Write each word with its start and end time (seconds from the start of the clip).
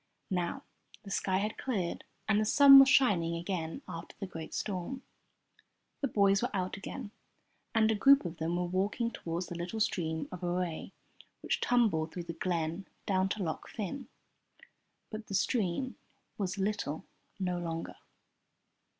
Now 0.31 0.63
the 1.03 1.11
sky 1.11 1.37
had 1.37 1.59
cleared, 1.59 2.05
and 2.27 2.41
the 2.41 2.43
sun 2.45 2.79
was 2.79 2.89
shining 2.89 3.35
again 3.35 3.83
after 3.87 4.15
the 4.19 4.25
great 4.25 4.51
storm. 4.55 5.03
The 5.99 6.07
boys 6.07 6.41
were 6.41 6.49
out 6.55 6.75
again, 6.75 7.11
and 7.75 7.91
a 7.91 7.93
group 7.93 8.25
of 8.25 8.37
them 8.37 8.55
were 8.55 8.65
walking 8.65 9.11
toward 9.11 9.43
the 9.43 9.53
little 9.53 9.79
stream 9.79 10.27
of 10.31 10.43
Aray 10.43 10.91
which 11.41 11.61
tumbled 11.61 12.11
through 12.11 12.23
the 12.23 12.33
glen 12.33 12.87
down 13.05 13.29
to 13.29 13.43
Loch 13.43 13.69
Fyne. 13.69 14.07
But 15.11 15.27
the 15.27 15.35
stream 15.35 15.97
was 16.35 16.57
"little" 16.57 17.05
no 17.39 17.59
longer. 17.59 17.97